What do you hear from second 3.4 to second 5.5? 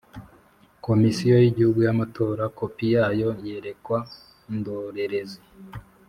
yerekwa indorerezi